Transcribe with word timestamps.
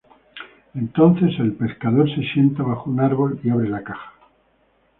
Entonces, 0.73 1.29
el 1.39 1.53
pescador 1.53 2.09
se 2.09 2.23
sienta 2.33 2.63
bajo 2.63 2.89
un 2.89 3.01
árbol 3.01 3.39
y 3.43 3.51
abre 3.51 3.69
la 3.69 3.83
caja. 3.83 4.13